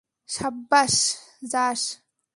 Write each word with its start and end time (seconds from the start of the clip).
সাব্বাশ, 0.29 0.95
জাস। 1.51 1.81